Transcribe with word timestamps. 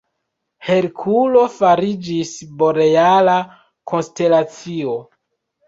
Herkulo 0.69 1.43
fariĝis 1.57 2.33
boreala 2.63 3.37
konstelacio. 3.95 5.01